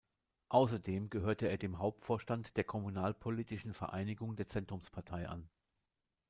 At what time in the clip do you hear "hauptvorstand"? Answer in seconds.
1.77-2.57